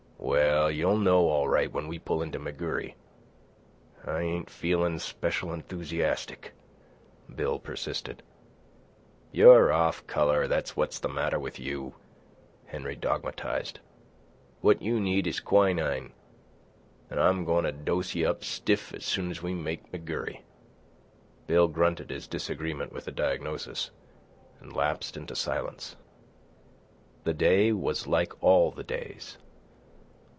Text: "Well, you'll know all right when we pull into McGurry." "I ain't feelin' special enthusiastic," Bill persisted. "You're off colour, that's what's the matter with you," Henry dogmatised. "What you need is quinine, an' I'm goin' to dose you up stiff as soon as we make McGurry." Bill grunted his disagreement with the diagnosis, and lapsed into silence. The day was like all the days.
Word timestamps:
"Well, 0.23 0.69
you'll 0.69 0.99
know 0.99 1.27
all 1.29 1.49
right 1.49 1.69
when 1.71 1.87
we 1.87 1.97
pull 1.97 2.21
into 2.21 2.37
McGurry." 2.39 2.93
"I 4.05 4.21
ain't 4.21 4.51
feelin' 4.51 4.99
special 4.99 5.51
enthusiastic," 5.51 6.53
Bill 7.33 7.57
persisted. 7.57 8.21
"You're 9.31 9.73
off 9.73 10.05
colour, 10.05 10.47
that's 10.47 10.77
what's 10.77 10.99
the 10.99 11.09
matter 11.09 11.39
with 11.39 11.59
you," 11.59 11.95
Henry 12.67 12.95
dogmatised. 12.95 13.79
"What 14.61 14.79
you 14.81 14.99
need 14.99 15.25
is 15.25 15.39
quinine, 15.39 16.13
an' 17.09 17.17
I'm 17.19 17.43
goin' 17.43 17.63
to 17.65 17.71
dose 17.71 18.13
you 18.13 18.29
up 18.29 18.43
stiff 18.43 18.93
as 18.93 19.03
soon 19.03 19.31
as 19.31 19.41
we 19.41 19.55
make 19.55 19.91
McGurry." 19.91 20.41
Bill 21.47 21.67
grunted 21.67 22.11
his 22.11 22.27
disagreement 22.27 22.93
with 22.93 23.05
the 23.05 23.11
diagnosis, 23.11 23.89
and 24.59 24.71
lapsed 24.71 25.17
into 25.17 25.35
silence. 25.35 25.95
The 27.23 27.33
day 27.33 27.71
was 27.73 28.05
like 28.07 28.33
all 28.41 28.69
the 28.69 28.83
days. 28.83 29.37